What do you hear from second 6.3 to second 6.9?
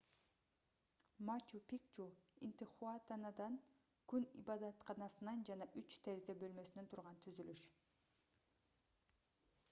бөлмөсүнөн